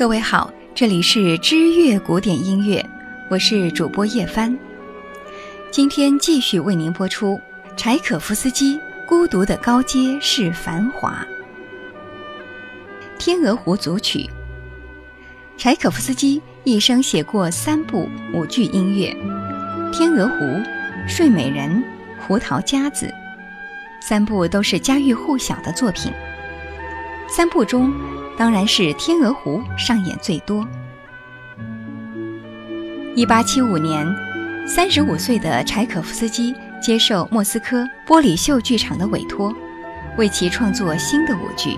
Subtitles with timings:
[0.00, 2.82] 各位好，这里是知乐古典音乐，
[3.28, 4.58] 我是主播叶帆。
[5.70, 7.38] 今天继续为您播出
[7.76, 11.22] 柴可夫斯基《孤独的高阶是繁华》。
[13.18, 14.26] 《天鹅湖》组曲。
[15.58, 19.14] 柴可夫斯基一生写过三部舞剧音乐，
[19.92, 20.34] 《天鹅湖》
[21.06, 21.70] 《睡美人》
[22.26, 23.04] 《胡桃夹子》，
[24.00, 26.10] 三部都是家喻户晓的作品。
[27.30, 27.92] 三部中。
[28.36, 30.66] 当然是《天鹅湖》上演最多。
[33.14, 34.06] 一八七五年，
[34.66, 39.54] 三十五岁的柴可夫斯基接受莫斯科玻璃秀剧场的委托，
[40.16, 41.76] 为其创作新的舞剧。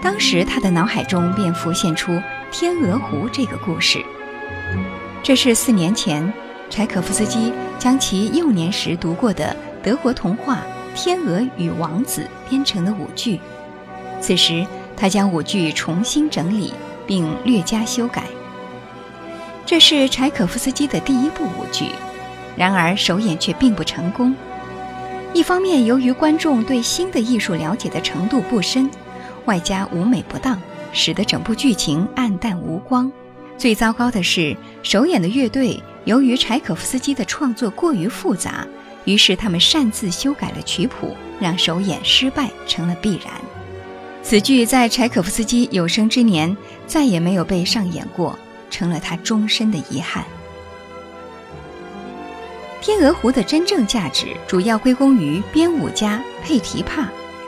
[0.00, 2.12] 当时他的脑海中便浮现出
[2.52, 3.98] 《天鹅湖》这个故事。
[5.24, 6.32] 这是四年前
[6.70, 10.62] 柴可夫斯基将其幼年时读过的德国童话
[10.96, 13.40] 《天鹅与王子》编成的舞剧。
[14.20, 14.64] 此时。
[14.96, 16.72] 他将舞剧重新整理
[17.06, 18.24] 并略加修改。
[19.64, 21.86] 这是柴可夫斯基的第一部舞剧，
[22.56, 24.34] 然而首演却并不成功。
[25.34, 28.88] 一方面，由于观众对新的艺术了解的程度不深，
[29.44, 30.58] 外加舞美不当，
[30.92, 33.10] 使得整部剧情暗淡无光。
[33.58, 38.66] 最糟糕的是，首演的乐队由于柴可夫斯基的创作过于复杂，
[39.04, 43.55] 于是他们擅自修改了曲谱，让首演失败成了必然。
[44.28, 48.36] 此剧在柴可夫斯基有生之年再也没有被上演过，
[48.68, 50.24] 成了他终身的遗憾。
[52.84, 57.06] 《天鹅湖》的真正价值主要归功于编舞家佩提帕，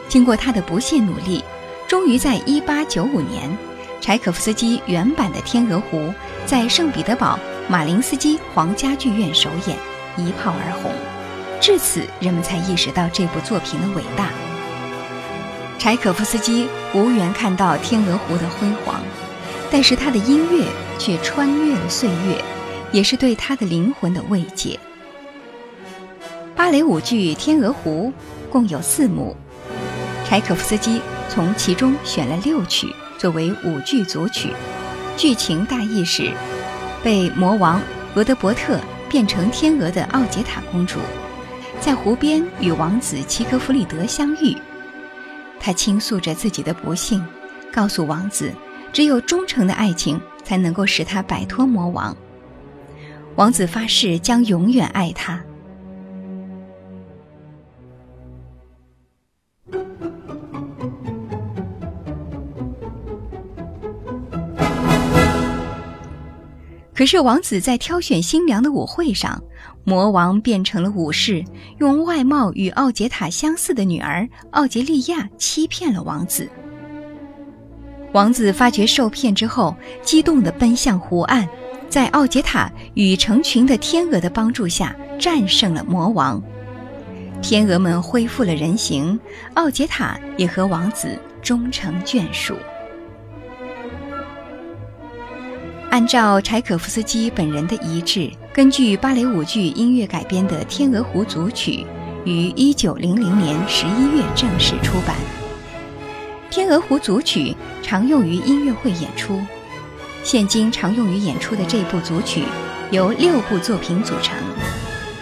[0.08, 1.42] 经过他的不懈努力，
[1.88, 3.58] 终于在1895年，
[4.00, 5.98] 柴可夫斯基原版的《天鹅湖》
[6.46, 9.76] 在圣彼得堡马林斯基皇家剧院首演，
[10.16, 10.92] 一炮而红。
[11.60, 14.30] 至此，人们才意识到这部作品的伟大。
[15.78, 19.00] 柴可夫斯基无缘看到《天鹅湖》的辉煌，
[19.70, 20.66] 但是他的音乐
[20.98, 22.42] 却穿越了岁月，
[22.90, 24.78] 也是对他的灵魂的慰藉。
[26.56, 28.12] 芭蕾舞剧《天鹅湖》
[28.52, 29.36] 共有四幕，
[30.28, 34.52] 柴可夫斯基从其中选了六曲作为舞剧组曲。
[35.16, 36.32] 剧情大意是：
[37.04, 37.80] 被魔王
[38.16, 40.98] 俄德伯特变成天鹅的奥杰塔公主，
[41.80, 44.56] 在湖边与王子齐格弗里德相遇。
[45.60, 47.24] 他倾诉着自己的不幸，
[47.72, 48.52] 告诉王子，
[48.92, 52.16] 只有忠诚的爱情才能够使他摆脱魔王。
[53.36, 55.42] 王子发誓将永远爱他。
[66.98, 69.40] 可是王子在挑选新娘的舞会上。
[69.84, 71.44] 魔王变成了武士，
[71.78, 76.50] 用外貌与奥杰塔相似的女儿奥杰利亚欺骗了王子。
[78.10, 81.48] 王子发觉受骗之后，激动地奔向湖岸，
[81.88, 86.42] 在奥杰塔与成群的天鹅的帮助下，战胜了魔王。
[87.40, 89.16] 天鹅们恢复了人形，
[89.54, 92.56] 奥杰塔也和王子终成眷属。
[95.98, 101.84] 按照柴可夫斯基本人的遗志，根据芭蕾舞剧音乐改编的《天鹅湖》组曲，
[102.24, 105.16] 于1900年11月正式出版。
[106.54, 109.40] 《天鹅湖》组曲常用于音乐会演出，
[110.22, 112.44] 现今常用于演出的这部组曲
[112.92, 114.36] 由六部作品组成，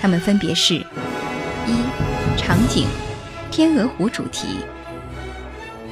[0.02, 2.84] 它们分别是：一、场景，
[3.50, 4.58] 《天鹅湖》主题，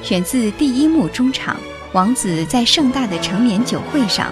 [0.03, 1.57] 选自第一幕中场，
[1.93, 4.31] 王子在盛大的成年酒会上。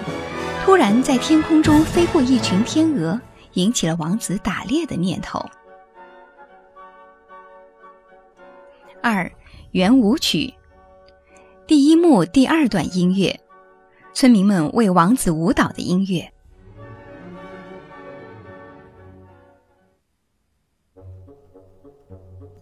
[0.64, 3.20] 突然，在天空中飞过一群天鹅，
[3.52, 5.38] 引起了王子打猎的念头。
[9.02, 9.30] 二，
[9.72, 10.54] 圆舞曲，
[11.66, 13.38] 第一幕第二段音乐，
[14.14, 16.32] 村民们为王子舞蹈的音乐。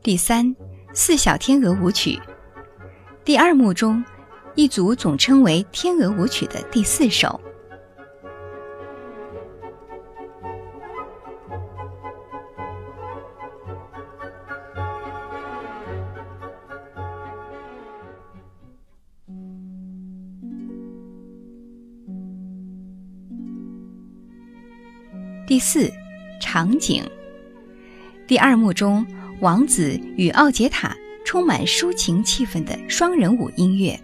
[0.03, 0.57] 第三，
[0.93, 2.21] 四小天鹅舞曲，
[3.25, 4.05] 第二幕中，
[4.57, 7.41] 一组总称为天鹅舞曲的第四首。
[25.53, 25.93] 第四，
[26.41, 27.05] 场景。
[28.27, 29.07] 第二幕中，
[29.41, 30.97] 王子与奥杰塔
[31.27, 34.01] 充满抒情气氛的双人舞音乐。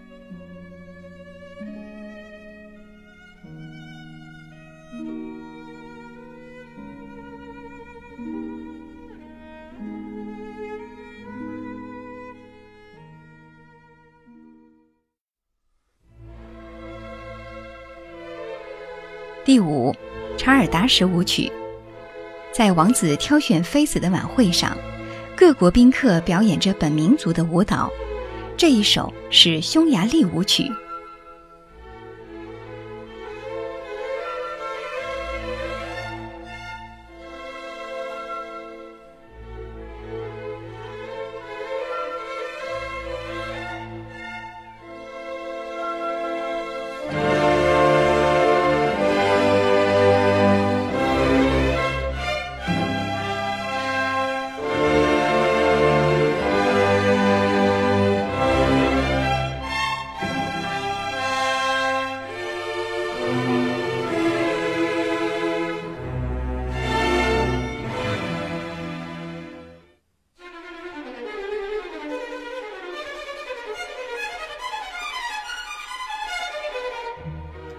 [19.43, 19.91] 第五，
[20.39, 21.51] 查尔达什舞曲。
[22.53, 24.75] 在王子挑选妃子的晚会上，
[25.35, 27.91] 各国宾客表演着本民族的舞蹈。
[28.55, 30.71] 这一首是匈牙利舞曲。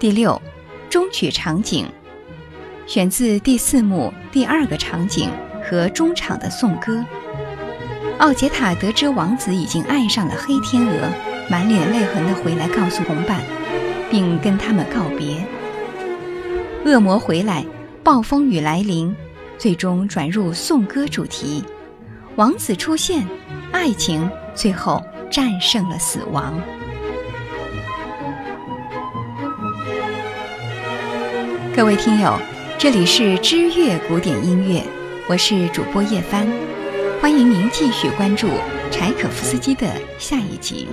[0.01, 0.41] 第六，
[0.89, 1.85] 终曲场景，
[2.87, 5.29] 选自第四幕第二个场景
[5.63, 7.05] 和中场的颂歌。
[8.17, 11.11] 奥杰塔得知王子已经爱上了黑天鹅，
[11.51, 13.43] 满脸泪痕地回来告诉同伴，
[14.11, 15.45] 并跟他们告别。
[16.87, 17.63] 恶魔回来，
[18.03, 19.15] 暴风雨来临，
[19.59, 21.63] 最终转入颂歌主题。
[22.37, 23.27] 王子出现，
[23.71, 26.59] 爱情最后战胜了死亡。
[31.81, 32.39] 各位听友，
[32.79, 34.85] 这里是知乐古典音乐，
[35.27, 36.47] 我是主播叶帆，
[37.23, 38.49] 欢迎您继续关注
[38.91, 39.87] 柴可夫斯基的
[40.19, 40.89] 下一集。